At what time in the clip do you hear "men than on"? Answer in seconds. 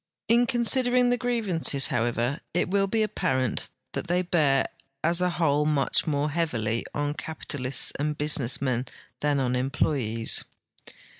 8.59-9.53